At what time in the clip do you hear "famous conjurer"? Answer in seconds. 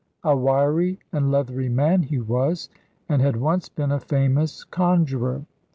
3.99-5.45